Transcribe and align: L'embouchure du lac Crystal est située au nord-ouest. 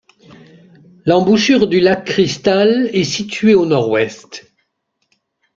L'embouchure 1.05 1.67
du 1.67 1.79
lac 1.79 2.05
Crystal 2.05 2.89
est 2.91 3.03
située 3.03 3.53
au 3.53 3.67
nord-ouest. 3.67 4.51